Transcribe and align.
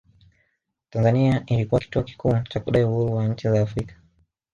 Tanzania 0.89 1.43
ilikuwa 1.45 1.81
kituo 1.81 2.03
kikuu 2.03 2.39
cha 2.49 2.59
kudai 2.59 2.83
uhuru 2.83 3.15
wa 3.15 3.27
nchi 3.27 3.49
za 3.49 3.61
Afrika 3.61 3.95